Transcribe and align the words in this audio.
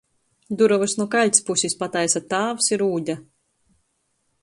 Durovys 0.61 0.95
nu 1.01 1.07
kaļts 1.17 1.45
pusis 1.51 1.77
pataisa 1.83 2.25
tāvs 2.35 2.73
i 2.75 2.83
Rūde. 2.85 3.21